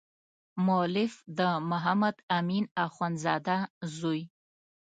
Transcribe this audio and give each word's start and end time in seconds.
مؤلف 0.65 1.13
د 1.37 1.39
محمد 1.69 2.15
امین 2.37 2.65
اخندزاده 2.87 3.57
زوی. 3.97 4.21